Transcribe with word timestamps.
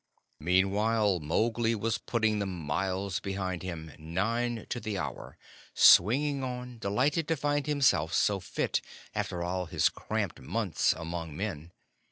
Meantime, 0.39 1.23
Mowgli 1.27 1.75
was 1.75 1.99
putting 1.99 2.39
the 2.39 2.47
miles 2.47 3.19
behind 3.19 3.61
him, 3.61 3.91
nine 3.99 4.65
to 4.67 4.79
the 4.79 4.97
hour, 4.97 5.37
swinging 5.75 6.43
on, 6.43 6.79
delighted 6.79 7.27
to 7.27 7.37
find 7.37 7.67
himself 7.67 8.11
so 8.11 8.39
fit 8.39 8.81
after 9.13 9.43
all 9.43 9.67
his 9.67 9.89
cramped 9.89 10.39
months 10.39 10.91
among 10.93 11.37
men. 11.37 11.71